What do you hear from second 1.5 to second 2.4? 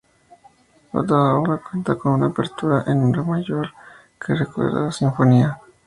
cuenta con una